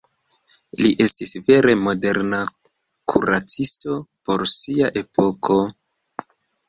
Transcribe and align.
Li 0.79 0.93
estis 1.05 1.33
vere 1.47 1.75
moderna 1.89 2.39
kuracisto 3.13 3.99
por 4.31 4.47
sia 4.55 4.91
epoko. 5.03 5.61